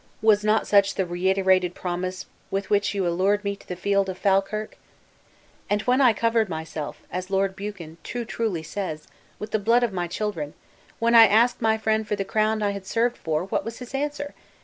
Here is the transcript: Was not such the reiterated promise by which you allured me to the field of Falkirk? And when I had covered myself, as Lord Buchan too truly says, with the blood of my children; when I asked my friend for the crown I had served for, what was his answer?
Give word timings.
Was 0.23 0.43
not 0.43 0.65
such 0.65 0.95
the 0.95 1.05
reiterated 1.05 1.75
promise 1.75 2.25
by 2.51 2.61
which 2.61 2.95
you 2.95 3.05
allured 3.05 3.43
me 3.43 3.55
to 3.55 3.67
the 3.67 3.75
field 3.75 4.09
of 4.09 4.17
Falkirk? 4.17 4.75
And 5.69 5.83
when 5.83 6.01
I 6.01 6.07
had 6.07 6.17
covered 6.17 6.49
myself, 6.49 7.03
as 7.11 7.29
Lord 7.29 7.55
Buchan 7.55 7.99
too 8.01 8.25
truly 8.25 8.63
says, 8.63 9.07
with 9.37 9.51
the 9.51 9.59
blood 9.59 9.83
of 9.83 9.93
my 9.93 10.07
children; 10.07 10.55
when 10.97 11.13
I 11.13 11.27
asked 11.27 11.61
my 11.61 11.77
friend 11.77 12.07
for 12.07 12.15
the 12.15 12.25
crown 12.25 12.63
I 12.63 12.71
had 12.71 12.87
served 12.87 13.15
for, 13.15 13.43
what 13.45 13.63
was 13.63 13.77
his 13.77 13.93
answer? 13.93 14.33